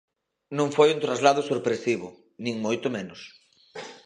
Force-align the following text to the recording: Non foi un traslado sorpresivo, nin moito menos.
Non 0.57 0.67
foi 0.75 0.89
un 0.91 1.03
traslado 1.05 1.41
sorpresivo, 1.51 2.07
nin 2.43 2.55
moito 2.65 2.87
menos. 2.97 3.21